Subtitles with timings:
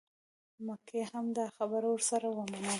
[0.67, 2.69] مکۍ هم دا خبره ورسره ومنله.